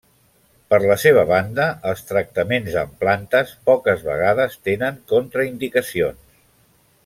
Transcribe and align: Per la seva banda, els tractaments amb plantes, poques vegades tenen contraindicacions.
Per 0.73 0.77
la 0.91 0.95
seva 1.01 1.25
banda, 1.31 1.67
els 1.89 2.01
tractaments 2.13 2.79
amb 2.83 2.97
plantes, 3.03 3.53
poques 3.69 4.03
vegades 4.09 4.59
tenen 4.71 4.99
contraindicacions. 5.15 6.27